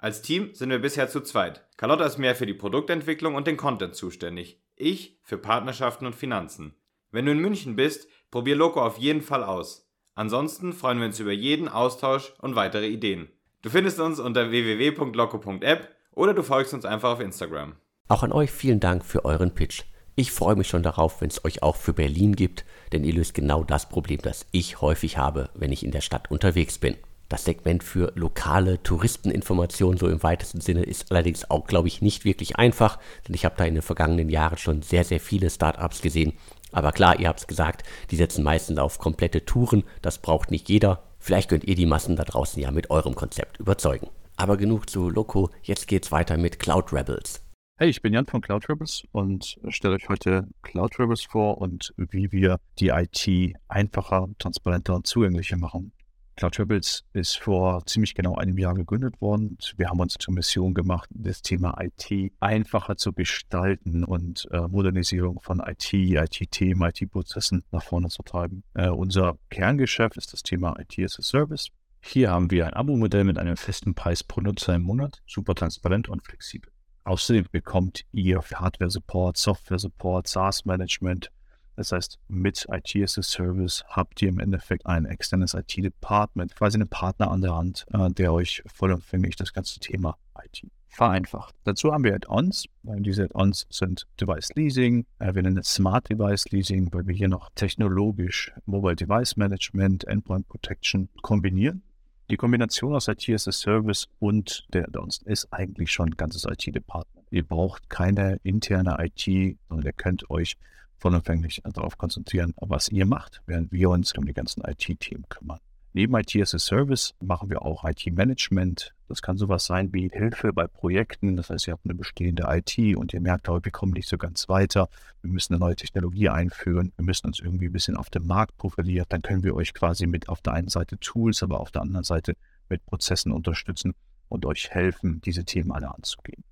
Als 0.01 0.23
Team 0.23 0.55
sind 0.55 0.71
wir 0.71 0.79
bisher 0.79 1.09
zu 1.09 1.21
zweit. 1.23 1.67
Carlotta 1.77 2.05
ist 2.05 2.19
mehr 2.19 2.37
für 2.37 2.47
die 2.47 2.55
Produktentwicklung 2.55 3.35
und 3.35 3.49
den 3.49 3.57
Content 3.57 3.97
zuständig. 3.97 4.63
Ich 4.77 5.19
für 5.25 5.39
Partnerschaften 5.39 6.07
und 6.07 6.15
Finanzen. 6.15 6.77
Wenn 7.11 7.27
du 7.27 7.33
in 7.33 7.41
München 7.41 7.75
bist, 7.75 8.09
probier 8.31 8.55
Loco 8.55 8.81
auf 8.81 8.99
jeden 8.99 9.23
Fall 9.23 9.43
aus. 9.43 9.91
Ansonsten 10.15 10.73
freuen 10.73 11.01
wir 11.01 11.07
uns 11.07 11.19
über 11.19 11.33
jeden 11.33 11.69
Austausch 11.69 12.33
und 12.39 12.55
weitere 12.55 12.87
Ideen. 12.87 13.29
Du 13.63 13.71
findest 13.71 13.99
uns 13.99 14.21
unter 14.21 14.53
www.loco.app 14.53 15.89
oder 16.13 16.33
du 16.33 16.45
folgst 16.45 16.75
uns 16.75 16.85
einfach 16.85 17.15
auf 17.15 17.21
Instagram. 17.21 17.75
Auch 18.07 18.23
an 18.23 18.33
euch 18.33 18.53
vielen 18.53 18.79
Dank 18.79 19.05
für 19.05 19.25
euren 19.25 19.53
Pitch. 19.53 19.83
Ich 20.15 20.31
freue 20.31 20.55
mich 20.55 20.69
schon 20.69 20.85
darauf, 20.85 21.21
wenn 21.21 21.31
es 21.31 21.45
euch 21.45 21.65
auch 21.65 21.77
für 21.77 21.93
Berlin 21.93 22.37
gibt, 22.37 22.65
denn 22.93 23.03
ihr 23.03 23.15
löst 23.15 23.35
genau 23.35 23.65
das 23.65 23.89
Problem, 23.89 24.21
das 24.23 24.47
ich 24.53 24.81
häufig 24.81 25.19
habe, 25.19 25.51
wenn 25.55 25.73
ich 25.73 25.85
in 25.85 25.91
der 25.91 26.03
Stadt 26.03 26.31
unterwegs 26.31 26.79
bin. 26.79 26.97
Das 27.29 27.45
Segment 27.45 27.85
für 27.85 28.11
lokale 28.15 28.83
Touristeninformationen 28.83 29.99
so 29.99 30.09
im 30.09 30.23
weitesten 30.23 30.63
Sinne 30.63 30.83
ist 30.85 31.11
allerdings 31.11 31.51
auch, 31.51 31.67
glaube 31.67 31.89
ich, 31.89 32.01
nicht 32.01 32.25
wirklich 32.25 32.57
einfach, 32.57 32.99
denn 33.27 33.35
ich 33.35 33.45
habe 33.45 33.55
da 33.59 33.67
in 33.67 33.75
den 33.75 33.83
vergangenen 33.83 34.31
Jahren 34.31 34.57
schon 34.57 34.81
sehr, 34.81 35.05
sehr 35.05 35.21
viele 35.21 35.51
Startups 35.51 36.01
gesehen. 36.01 36.33
Aber 36.73 36.91
klar, 36.91 37.21
ihr 37.21 37.29
habt 37.29 37.41
es 37.41 37.47
gesagt, 37.47 37.83
die 38.11 38.17
setzen 38.17 38.43
meistens 38.43 38.79
auf 38.79 38.99
komplette 38.99 39.45
Touren, 39.45 39.85
das 40.01 40.19
braucht 40.19 40.51
nicht 40.51 40.71
jeder. 40.71 41.03
Vielleicht 41.19 41.51
könnt 41.51 41.65
ihr 41.65 41.75
die 41.75 41.85
Massen 41.85 42.17
da 42.17 42.25
draußen 42.25 42.63
ja 42.63 42.71
mit 42.71 42.91
eurem 42.91 43.15
Konzept 43.15 43.59
überzeugen. 43.61 44.09
Aber 44.37 44.57
genug 44.57 44.89
zu 44.89 45.11
Loco, 45.11 45.51
jetzt 45.63 45.87
geht's 45.87 46.11
weiter 46.11 46.39
mit 46.39 46.59
Cloud 46.59 46.95
Rebels. 46.95 47.43
Hey, 47.77 47.91
ich 47.91 48.01
bin 48.01 48.15
Jan 48.15 48.27
von 48.27 48.41
Cloud 48.41 48.69
Rebels 48.71 49.03
und 49.13 49.59
stelle 49.69 49.97
euch 49.97 50.09
heute 50.09 50.49
Cloud 50.63 50.99
Rebels 50.99 51.23
vor 51.23 51.59
und 51.59 51.93
wie 51.97 52.33
wir 52.33 52.59
die 52.79 52.89
IT 52.89 53.55
einfacher, 53.69 54.29
transparenter 54.39 54.95
und 54.95 55.07
zugänglicher 55.07 55.59
machen. 55.59 55.93
Cloud 56.39 56.61
Rebels 56.61 57.03
ist 57.15 57.37
vor 57.37 57.85
ziemlich 57.87 58.15
genau 58.15 58.37
einem 58.37 58.57
Jahr 58.59 58.75
gegründet 58.75 59.21
worden. 59.21 59.59
Wir 59.77 59.89
haben 59.91 59.99
uns 59.99 60.15
zur 60.21 60.33
Mission 60.33 60.73
gemacht, 60.73 61.11
das 61.13 61.43
Thema 61.43 61.77
IT 61.81 62.33
einfacher 62.39 62.97
zu 62.97 63.13
gestalten 63.13 64.05
und 64.05 64.47
äh, 64.53 64.61
Modernisierung 64.69 65.41
von 65.41 65.59
IT, 65.59 65.93
IT-Themen, 65.93 66.91
IT-Prozessen 66.91 67.65
nach 67.73 67.83
vorne 67.83 68.09
zu 68.09 68.23
treiben. 68.23 68.63
Äh, 68.75 68.89
unser 68.89 69.37
Kerngeschäft 69.51 70.17
ist 70.17 70.33
das 70.33 70.45
Thema 70.45 70.77
IT 70.79 70.97
as 71.05 71.19
a 71.19 71.23
Service. 71.23 71.71
Hier 72.01 72.31
haben 72.31 72.53
wir 72.53 72.69
ein 72.69 72.75
Abo-Modell 72.75 73.25
mit 73.25 73.37
einem 73.37 73.57
festen 73.57 73.97
Preis 73.97 74.23
pro 74.23 74.41
Nutzer 74.41 74.77
im 74.77 74.83
Monat, 74.83 75.21
super 75.27 75.57
transparent 75.57 76.09
und 76.09 76.23
flexibel. 76.23 76.71
Außerdem 77.03 77.47
bekommt 77.51 78.05
ihr 78.13 78.41
Hardware-Support, 78.41 79.37
Software-Support, 79.37 80.29
SaaS-Management, 80.29 81.33
das 81.79 81.93
heißt, 81.93 82.19
mit 82.27 82.67
IT 82.73 82.97
as 83.05 83.17
a 83.19 83.23
Service 83.23 83.85
habt 83.87 84.21
ihr 84.21 84.31
im 84.31 84.41
Endeffekt 84.41 84.85
ein 84.85 85.05
externes 85.05 85.55
IT-Department, 85.55 86.57
quasi 86.57 86.77
einen 86.77 86.89
Partner 86.89 87.31
an 87.31 87.41
der 87.41 87.55
Hand, 87.55 87.87
äh, 87.93 88.11
der 88.11 88.33
euch 88.33 88.65
vollumfänglich 88.67 89.37
das 89.37 89.53
ganze 89.53 89.79
Thema 89.79 90.17
IT 90.45 90.67
vereinfacht. 90.89 91.55
Dazu 91.63 91.93
haben 91.93 92.03
wir 92.03 92.17
Add-ons. 92.17 92.65
Diese 92.83 93.23
Add-ons 93.23 93.69
sind 93.71 94.09
Device 94.21 94.53
Leasing. 94.57 95.07
Äh, 95.21 95.37
wir 95.37 95.43
nennen 95.43 95.59
es 95.59 95.73
Smart 95.73 96.11
Device 96.11 96.51
Leasing, 96.51 96.93
weil 96.93 97.07
wir 97.07 97.15
hier 97.15 97.29
noch 97.29 97.49
technologisch 97.55 98.53
Mobile 98.67 98.97
Device 98.97 99.37
Management, 99.37 100.03
Endpoint 100.09 100.49
Protection 100.49 101.09
kombinieren. 101.23 101.83
Die 102.29 102.37
Kombination 102.37 102.97
aus 102.97 103.07
IT 103.07 103.29
as 103.29 103.47
a 103.47 103.53
Service 103.53 104.09
und 104.19 104.67
der 104.73 104.89
Add-ons 104.89 105.23
ist 105.23 105.47
eigentlich 105.53 105.93
schon 105.93 106.09
ein 106.09 106.17
ganzes 106.17 106.45
IT-Department. 106.45 107.29
Ihr 107.31 107.47
braucht 107.47 107.89
keine 107.89 108.41
interne 108.43 108.97
IT, 108.99 109.57
sondern 109.69 109.87
ihr 109.87 109.93
könnt 109.93 110.29
euch 110.29 110.57
vollumfänglich 110.99 111.63
darauf 111.65 111.97
konzentrieren, 111.97 112.55
was 112.57 112.89
ihr 112.89 113.07
macht, 113.07 113.43
während 113.47 113.73
wir 113.73 113.91
uns 113.91 114.13
um 114.15 114.27
die 114.27 114.35
ganzen 114.35 114.63
IT-Themen 114.63 115.29
kümmern. 115.29 115.61
Neben 115.95 116.15
IT 116.17 116.37
as 116.37 116.55
a 116.55 116.59
Service 116.59 117.15
machen 117.21 117.49
wir 117.49 117.63
auch 117.63 117.83
IT-Management. 117.85 118.95
Das 119.09 119.23
kann 119.23 119.39
sowas 119.39 119.65
sein 119.65 119.93
wie 119.93 120.11
Hilfe 120.13 120.53
bei 120.53 120.67
Projekten. 120.67 121.37
Das 121.37 121.49
heißt, 121.49 121.67
ihr 121.67 121.73
habt 121.73 121.87
eine 121.87 121.95
bestehende 121.95 122.45
IT 122.47 122.97
und 122.97 123.15
ihr 123.15 123.21
merkt, 123.21 123.49
oh, 123.49 123.59
wir 123.63 123.73
kommen 123.73 123.93
nicht 123.93 124.09
so 124.09 124.19
ganz 124.19 124.49
weiter. 124.49 124.89
Wir 125.23 125.33
müssen 125.33 125.55
eine 125.55 125.61
neue 125.61 125.77
Technologie 125.77 126.29
einführen. 126.29 126.93
Wir 126.97 127.05
müssen 127.05 127.27
uns 127.27 127.41
irgendwie 127.41 127.67
ein 127.67 127.73
bisschen 127.73 127.97
auf 127.97 128.11
dem 128.11 128.27
Markt 128.27 128.57
profilieren. 128.59 129.07
Dann 129.09 129.23
können 129.23 129.43
wir 129.43 129.55
euch 129.55 129.73
quasi 129.73 130.07
mit 130.07 130.29
auf 130.29 130.43
der 130.43 130.53
einen 130.53 130.69
Seite 130.69 130.99
Tools, 130.99 131.43
aber 131.43 131.59
auf 131.59 131.71
der 131.71 131.83
anderen 131.83 132.05
Seite 132.05 132.37
mit 132.69 132.85
Prozessen 132.85 133.33
unterstützen 133.33 133.95
und 134.29 134.45
euch 134.45 134.71
helfen, 134.71 135.23
diese 135.23 135.45
Themen 135.45 135.73
alle 135.73 135.93
anzugehen. 135.93 136.45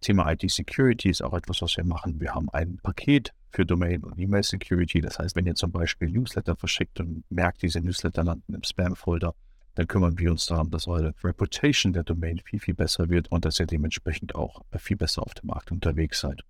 Thema 0.00 0.30
IT-Security 0.30 1.10
ist 1.10 1.22
auch 1.22 1.34
etwas, 1.34 1.60
was 1.60 1.76
wir 1.76 1.84
machen. 1.84 2.20
Wir 2.20 2.34
haben 2.34 2.48
ein 2.50 2.78
Paket 2.82 3.34
für 3.50 3.66
Domain- 3.66 4.04
und 4.04 4.18
E-Mail-Security. 4.18 5.00
Das 5.00 5.18
heißt, 5.18 5.36
wenn 5.36 5.46
ihr 5.46 5.54
zum 5.54 5.72
Beispiel 5.72 6.10
Newsletter 6.10 6.56
verschickt 6.56 7.00
und 7.00 7.24
merkt, 7.30 7.62
diese 7.62 7.80
Newsletter 7.80 8.24
landen 8.24 8.54
im 8.54 8.62
Spam-Folder, 8.62 9.34
dann 9.74 9.86
kümmern 9.86 10.18
wir 10.18 10.30
uns 10.30 10.46
darum, 10.46 10.70
dass 10.70 10.88
eure 10.88 11.14
Reputation 11.22 11.92
der 11.92 12.02
Domain 12.02 12.40
viel, 12.44 12.60
viel 12.60 12.74
besser 12.74 13.08
wird 13.08 13.30
und 13.30 13.44
dass 13.44 13.60
ihr 13.60 13.66
dementsprechend 13.66 14.34
auch 14.34 14.62
viel 14.76 14.96
besser 14.96 15.22
auf 15.22 15.34
dem 15.34 15.48
Markt 15.48 15.72
unterwegs 15.72 16.20
seid. 16.20 16.42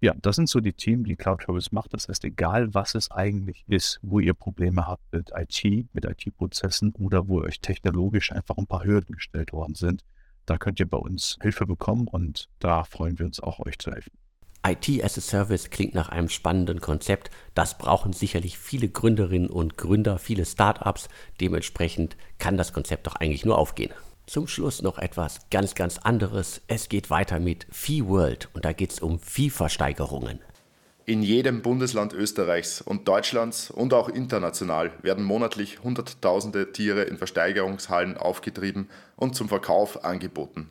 Ja, 0.00 0.14
das 0.20 0.36
sind 0.36 0.48
so 0.48 0.60
die 0.60 0.74
Themen, 0.74 1.04
die 1.04 1.16
Cloud 1.16 1.42
Service 1.42 1.72
macht. 1.72 1.94
Das 1.94 2.08
heißt, 2.08 2.24
egal 2.24 2.74
was 2.74 2.94
es 2.94 3.10
eigentlich 3.10 3.64
ist, 3.66 3.98
wo 4.02 4.20
ihr 4.20 4.34
Probleme 4.34 4.86
habt 4.86 5.02
mit 5.10 5.30
IT, 5.34 5.86
mit 5.94 6.04
IT-Prozessen 6.04 6.92
oder 6.94 7.28
wo 7.28 7.40
euch 7.40 7.60
technologisch 7.60 8.30
einfach 8.32 8.58
ein 8.58 8.66
paar 8.66 8.84
Hürden 8.84 9.14
gestellt 9.14 9.52
worden 9.52 9.74
sind, 9.74 10.04
da 10.44 10.58
könnt 10.58 10.80
ihr 10.80 10.88
bei 10.88 10.98
uns 10.98 11.38
Hilfe 11.40 11.66
bekommen 11.66 12.06
und 12.08 12.48
da 12.58 12.84
freuen 12.84 13.18
wir 13.18 13.26
uns 13.26 13.40
auch, 13.40 13.58
euch 13.60 13.78
zu 13.78 13.90
helfen. 13.90 14.12
IT 14.64 15.02
as 15.02 15.18
a 15.18 15.20
Service 15.20 15.70
klingt 15.70 15.94
nach 15.94 16.08
einem 16.08 16.28
spannenden 16.28 16.80
Konzept. 16.80 17.30
Das 17.54 17.78
brauchen 17.78 18.12
sicherlich 18.12 18.58
viele 18.58 18.88
Gründerinnen 18.88 19.50
und 19.50 19.76
Gründer, 19.76 20.18
viele 20.18 20.44
Startups. 20.44 21.08
Dementsprechend 21.40 22.16
kann 22.38 22.56
das 22.56 22.72
Konzept 22.72 23.06
doch 23.06 23.16
eigentlich 23.16 23.44
nur 23.44 23.58
aufgehen. 23.58 23.92
Zum 24.26 24.48
Schluss 24.48 24.82
noch 24.82 24.98
etwas 24.98 25.40
ganz, 25.50 25.74
ganz 25.76 25.98
anderes. 25.98 26.60
Es 26.66 26.88
geht 26.88 27.10
weiter 27.10 27.38
mit 27.38 27.66
Fee 27.70 28.04
World 28.06 28.48
und 28.54 28.64
da 28.64 28.72
geht 28.72 28.92
es 28.92 29.00
um 29.00 29.20
Viehversteigerungen. 29.20 30.40
In 31.04 31.22
jedem 31.22 31.62
Bundesland 31.62 32.12
Österreichs 32.12 32.80
und 32.80 33.06
Deutschlands 33.06 33.70
und 33.70 33.94
auch 33.94 34.08
international 34.08 34.90
werden 35.02 35.24
monatlich 35.24 35.84
Hunderttausende 35.84 36.72
Tiere 36.72 37.04
in 37.04 37.16
Versteigerungshallen 37.16 38.16
aufgetrieben 38.16 38.88
und 39.14 39.36
zum 39.36 39.48
Verkauf 39.48 40.04
angeboten. 40.04 40.68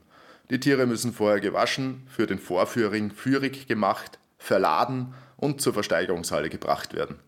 Die 0.49 0.59
Tiere 0.59 0.85
müssen 0.85 1.13
vorher 1.13 1.39
gewaschen, 1.39 2.03
für 2.07 2.27
den 2.27 2.37
Vorführing 2.37 3.11
führig 3.11 3.67
gemacht, 3.67 4.19
verladen 4.37 5.13
und 5.37 5.61
zur 5.61 5.73
Versteigerungshalle 5.73 6.49
gebracht 6.49 6.93
werden. 6.93 7.19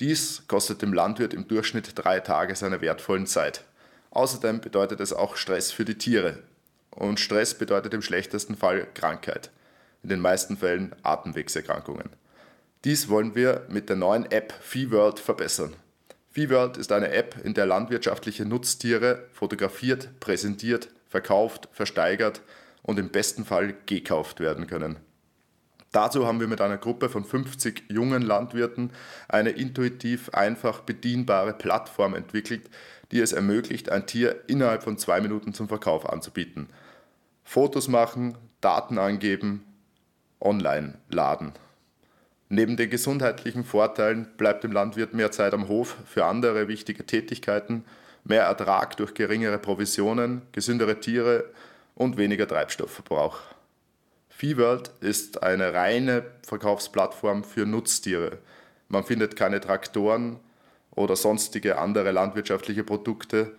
Dies 0.00 0.44
kostet 0.48 0.82
dem 0.82 0.92
Landwirt 0.92 1.34
im 1.34 1.46
Durchschnitt 1.46 1.92
drei 1.94 2.20
Tage 2.20 2.54
seiner 2.54 2.80
wertvollen 2.80 3.26
Zeit. 3.26 3.64
Außerdem 4.10 4.60
bedeutet 4.60 5.00
es 5.00 5.12
auch 5.12 5.36
Stress 5.36 5.70
für 5.70 5.84
die 5.84 5.98
Tiere. 5.98 6.38
Und 6.90 7.20
Stress 7.20 7.54
bedeutet 7.54 7.94
im 7.94 8.02
schlechtesten 8.02 8.56
Fall 8.56 8.86
Krankheit. 8.94 9.50
In 10.02 10.08
den 10.08 10.20
meisten 10.20 10.56
Fällen 10.56 10.94
Atemwegserkrankungen. 11.02 12.10
Dies 12.84 13.08
wollen 13.08 13.34
wir 13.34 13.66
mit 13.68 13.88
der 13.88 13.96
neuen 13.96 14.30
App 14.30 14.54
ViehWorld 14.62 15.18
verbessern. 15.18 15.74
ViehWorld 16.32 16.76
ist 16.76 16.92
eine 16.92 17.10
App, 17.10 17.36
in 17.44 17.54
der 17.54 17.66
landwirtschaftliche 17.66 18.44
Nutztiere 18.44 19.26
fotografiert, 19.32 20.20
präsentiert, 20.20 20.88
verkauft, 21.08 21.68
versteigert 21.72 22.42
und 22.82 22.98
im 22.98 23.10
besten 23.10 23.44
Fall 23.44 23.74
gekauft 23.86 24.40
werden 24.40 24.66
können. 24.66 24.96
Dazu 25.90 26.26
haben 26.26 26.40
wir 26.40 26.48
mit 26.48 26.60
einer 26.60 26.76
Gruppe 26.76 27.08
von 27.08 27.24
50 27.24 27.84
jungen 27.88 28.22
Landwirten 28.22 28.90
eine 29.26 29.50
intuitiv 29.50 30.28
einfach 30.30 30.80
bedienbare 30.80 31.54
Plattform 31.54 32.14
entwickelt, 32.14 32.68
die 33.10 33.20
es 33.20 33.32
ermöglicht, 33.32 33.90
ein 33.90 34.06
Tier 34.06 34.44
innerhalb 34.48 34.82
von 34.82 34.98
zwei 34.98 35.20
Minuten 35.20 35.54
zum 35.54 35.68
Verkauf 35.68 36.08
anzubieten. 36.08 36.68
Fotos 37.42 37.88
machen, 37.88 38.36
Daten 38.60 38.98
angeben, 38.98 39.64
online 40.40 40.98
laden. 41.08 41.52
Neben 42.50 42.76
den 42.76 42.90
gesundheitlichen 42.90 43.64
Vorteilen 43.64 44.28
bleibt 44.36 44.64
dem 44.64 44.72
Landwirt 44.72 45.14
mehr 45.14 45.30
Zeit 45.30 45.54
am 45.54 45.68
Hof 45.68 45.96
für 46.06 46.26
andere 46.26 46.68
wichtige 46.68 47.04
Tätigkeiten, 47.04 47.84
mehr 48.28 48.42
Ertrag 48.42 48.96
durch 48.96 49.14
geringere 49.14 49.58
Provisionen, 49.58 50.42
gesündere 50.52 51.00
Tiere 51.00 51.44
und 51.94 52.16
weniger 52.16 52.46
Treibstoffverbrauch. 52.46 53.38
ViehWorld 54.30 54.92
ist 55.00 55.42
eine 55.42 55.74
reine 55.74 56.24
Verkaufsplattform 56.46 57.42
für 57.42 57.66
Nutztiere. 57.66 58.38
man 58.88 59.04
findet 59.04 59.34
keine 59.34 59.60
Traktoren 59.60 60.38
oder 60.92 61.16
sonstige 61.16 61.78
andere 61.78 62.12
landwirtschaftliche 62.12 62.84
Produkte. 62.84 63.52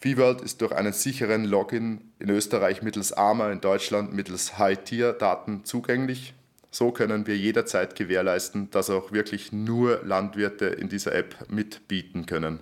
ViehWorld 0.00 0.40
ist 0.40 0.60
durch 0.62 0.72
einen 0.72 0.92
sicheren 0.92 1.44
Login 1.44 2.12
in 2.18 2.30
Österreich 2.30 2.82
mittels 2.82 3.12
AMA, 3.12 3.50
in 3.50 3.60
Deutschland 3.60 4.14
mittels 4.14 4.56
High-Tier-Daten 4.56 5.64
zugänglich. 5.64 6.34
So 6.70 6.92
können 6.92 7.26
wir 7.26 7.36
jederzeit 7.36 7.94
gewährleisten, 7.96 8.70
dass 8.70 8.90
auch 8.90 9.12
wirklich 9.12 9.52
nur 9.52 10.00
Landwirte 10.04 10.66
in 10.66 10.88
dieser 10.88 11.14
App 11.14 11.50
mitbieten 11.50 12.26
können. 12.26 12.60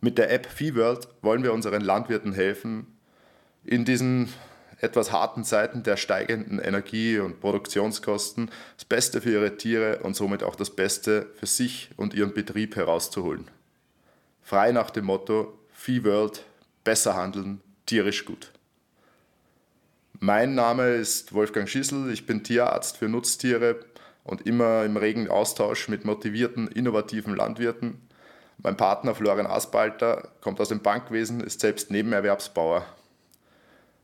Mit 0.00 0.16
der 0.16 0.30
App 0.30 0.46
ViehWorld 0.46 1.08
wollen 1.20 1.42
wir 1.42 1.52
unseren 1.52 1.82
Landwirten 1.82 2.32
helfen, 2.32 2.86
in 3.64 3.84
diesen 3.84 4.32
etwas 4.80 5.12
harten 5.12 5.44
Zeiten 5.44 5.82
der 5.82 5.98
steigenden 5.98 6.58
Energie- 6.58 7.18
und 7.18 7.40
Produktionskosten 7.40 8.50
das 8.76 8.86
Beste 8.86 9.20
für 9.20 9.32
ihre 9.32 9.56
Tiere 9.58 9.98
und 9.98 10.16
somit 10.16 10.42
auch 10.42 10.56
das 10.56 10.70
Beste 10.70 11.26
für 11.34 11.46
sich 11.46 11.90
und 11.96 12.14
ihren 12.14 12.32
Betrieb 12.32 12.76
herauszuholen. 12.76 13.50
Frei 14.42 14.72
nach 14.72 14.90
dem 14.90 15.04
Motto 15.04 15.58
Vieh 15.72 16.04
World, 16.04 16.44
besser 16.82 17.14
handeln, 17.14 17.60
tierisch 17.86 18.24
gut. 18.24 18.52
Mein 20.18 20.54
Name 20.54 20.88
ist 20.88 21.32
Wolfgang 21.32 21.68
Schissel, 21.68 22.10
ich 22.12 22.26
bin 22.26 22.42
Tierarzt 22.42 22.96
für 22.96 23.08
Nutztiere 23.08 23.80
und 24.24 24.46
immer 24.46 24.84
im 24.84 24.96
regen 24.96 25.28
Austausch 25.28 25.88
mit 25.88 26.04
motivierten, 26.04 26.68
innovativen 26.68 27.34
Landwirten. 27.34 28.00
Mein 28.62 28.76
Partner 28.76 29.14
Florian 29.14 29.46
Aspalter 29.46 30.28
kommt 30.40 30.60
aus 30.60 30.68
dem 30.68 30.80
Bankwesen, 30.80 31.40
ist 31.40 31.60
selbst 31.60 31.90
Nebenerwerbsbauer 31.90 32.84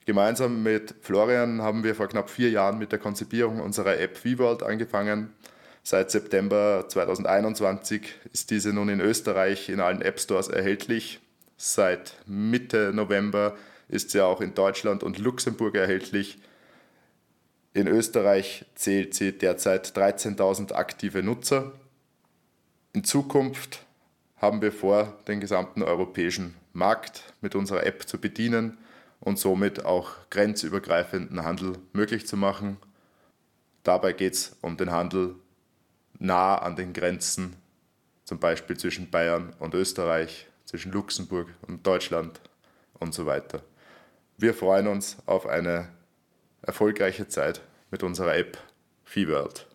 Gemeinsam 0.07 0.63
mit 0.63 0.95
Florian 1.03 1.63
haben 1.63 1.83
wir 1.83 1.97
vor 1.97 2.07
knapp 2.07 2.31
vier 2.31 2.51
Jahren 2.51 2.79
mit 2.79 2.93
der 2.93 3.01
Konzipierung 3.01 3.61
unserer 3.61 3.99
App 3.99 4.17
VWorld 4.17 4.63
angefangen. 4.63 5.35
Seit 5.83 6.13
September 6.13 6.85
2021 6.87 8.15
ist 8.33 8.53
diese 8.53 8.73
nun 8.73 8.89
in 8.89 9.01
Österreich 9.01 9.69
in 9.69 9.81
allen 9.81 10.03
App 10.03 10.21
Stores 10.21 10.47
erhältlich. 10.47 11.19
Seit 11.57 12.15
Mitte 12.25 12.93
November 12.95 13.57
ist 13.89 14.13
sie 14.13 14.21
auch 14.21 14.41
in 14.41 14.55
Deutschland 14.55 15.03
und 15.03 15.19
Luxemburg 15.19 15.75
erhältlich. 15.75 16.39
In 17.75 17.89
Österreich 17.89 18.65
zählt 18.77 19.13
sie 19.13 19.33
derzeit 19.33 19.89
13.000 19.89 20.73
aktive 20.73 21.25
Nutzer. 21.25 21.73
In 22.93 23.03
Zukunft 23.03 23.86
haben 24.37 24.61
wir 24.61 24.73
vor, 24.73 25.19
den 25.29 25.41
gesamten 25.41 25.83
europäischen 25.83 26.55
Markt 26.73 27.33
mit 27.41 27.55
unserer 27.55 27.87
App 27.87 28.09
zu 28.09 28.19
bedienen 28.19 28.79
und 29.21 29.39
somit 29.39 29.85
auch 29.85 30.11
grenzübergreifenden 30.31 31.43
Handel 31.45 31.79
möglich 31.93 32.27
zu 32.27 32.37
machen. 32.37 32.77
Dabei 33.83 34.13
geht 34.13 34.35
es 34.35 34.57
um 34.61 34.77
den 34.77 34.91
Handel 34.91 35.37
nah 36.19 36.57
an 36.57 36.77
den 36.77 36.93
Grenzen, 36.93 37.57
zum 38.25 38.39
Beispiel 38.39 38.77
zwischen 38.77 39.11
Bayern 39.11 39.55
und 39.59 39.75
Österreich, 39.75 40.49
zwischen 40.65 40.93
Luxemburg 40.93 41.49
und 41.67 41.87
Deutschland 41.87 42.41
und 42.95 43.15
so 43.15 43.27
weiter. 43.27 43.63
Wir 44.37 44.53
freuen 44.53 44.87
uns 44.89 45.17
auf 45.27 45.47
eine 45.47 45.89
erfolgreiche 46.63 47.29
Zeit 47.29 47.63
mit 47.91 48.03
unserer 48.03 48.37
App 48.37 48.59
ViehWorld. 49.05 49.67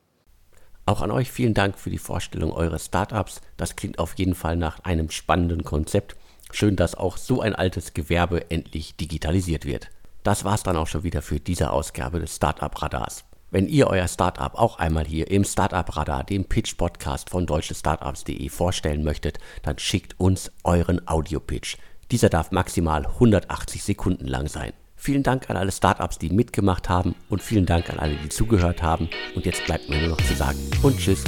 Auch 0.86 1.02
an 1.02 1.12
euch 1.12 1.32
vielen 1.32 1.54
Dank 1.54 1.78
für 1.78 1.90
die 1.90 1.98
Vorstellung 1.98 2.52
eures 2.52 2.86
Startups. 2.86 3.42
Das 3.58 3.76
klingt 3.76 4.00
auf 4.00 4.14
jeden 4.18 4.36
Fall 4.36 4.56
nach 4.56 4.80
einem 4.84 5.10
spannenden 5.12 5.64
Konzept 5.64 6.16
Schön, 6.54 6.76
dass 6.76 6.96
auch 6.96 7.18
so 7.18 7.42
ein 7.42 7.56
altes 7.56 7.94
Gewerbe 7.94 8.52
endlich 8.52 8.96
digitalisiert 8.98 9.66
wird. 9.66 9.90
Das 10.24 10.44
war's 10.44 10.64
dann 10.64 10.76
auch 10.76 10.88
schon 10.88 11.04
wieder 11.04 11.22
für 11.22 11.40
diese 11.40 11.72
Ausgabe 11.72 12.20
des 12.20 12.36
Startup 12.36 12.82
Radars. 12.82 13.24
Wenn 13.50 13.68
ihr 13.68 13.88
euer 13.88 14.08
Startup 14.08 14.54
auch 14.56 14.78
einmal 14.78 15.06
hier 15.06 15.30
im 15.32 15.44
Startup 15.44 15.96
Radar, 15.96 16.24
dem 16.24 16.46
Pitch 16.46 16.78
Podcast 16.78 17.30
von 17.30 17.46
deutschestartups.de 17.46 18.50
vorstellen 18.50 19.04
möchtet, 19.04 19.40
dann 19.64 19.80
schickt 19.80 20.20
uns 20.20 20.52
euren 20.64 21.06
Audio-Pitch. 21.08 21.78
Dieser 22.12 22.30
darf 22.30 22.52
maximal 22.52 23.06
180 23.06 23.84
Sekunden 23.84 24.28
lang 24.28 24.48
sein. 24.48 24.74
Vielen 25.04 25.24
Dank 25.24 25.50
an 25.50 25.58
alle 25.58 25.72
Startups, 25.72 26.20
die 26.20 26.30
mitgemacht 26.30 26.88
haben 26.88 27.16
und 27.28 27.42
vielen 27.42 27.66
Dank 27.66 27.90
an 27.90 27.98
alle, 27.98 28.14
die 28.18 28.30
zugehört 28.30 28.84
haben. 28.84 29.10
Und 29.34 29.48
jetzt 29.48 29.66
bleibt 29.66 29.90
mir 29.90 30.00
nur 30.00 30.10
noch 30.10 30.22
zu 30.28 30.36
sagen 30.36 30.60
und 30.84 30.96
tschüss. 31.00 31.24